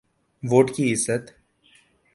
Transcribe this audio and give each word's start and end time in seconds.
Vote 0.43 0.71
کی 0.75 0.93
عزت۔ 0.93 1.31